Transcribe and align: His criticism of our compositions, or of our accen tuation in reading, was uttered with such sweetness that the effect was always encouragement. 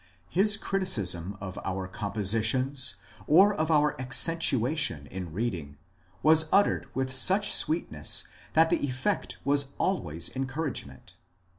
His 0.29 0.57
criticism 0.57 1.37
of 1.39 1.59
our 1.63 1.87
compositions, 1.87 2.95
or 3.27 3.53
of 3.53 3.69
our 3.69 3.93
accen 3.97 4.37
tuation 4.37 5.05
in 5.09 5.31
reading, 5.31 5.77
was 6.23 6.49
uttered 6.51 6.87
with 6.95 7.13
such 7.13 7.53
sweetness 7.53 8.27
that 8.53 8.71
the 8.71 8.83
effect 8.83 9.37
was 9.45 9.73
always 9.77 10.35
encouragement. 10.35 11.17